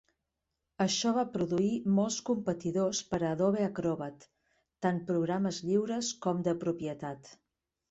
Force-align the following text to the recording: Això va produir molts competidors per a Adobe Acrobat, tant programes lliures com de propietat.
Això 0.85 1.11
va 1.17 1.25
produir 1.33 1.67
molts 1.99 2.17
competidors 2.29 3.03
per 3.13 3.19
a 3.25 3.29
Adobe 3.37 3.63
Acrobat, 3.67 4.27
tant 4.87 5.01
programes 5.13 5.63
lliures 5.69 6.13
com 6.27 6.45
de 6.51 6.59
propietat. 6.67 7.33